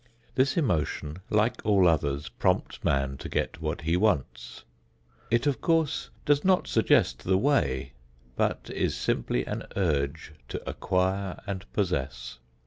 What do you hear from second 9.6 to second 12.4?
urge to acquire and possess.